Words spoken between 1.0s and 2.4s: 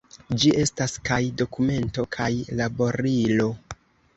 kaj dokumento kaj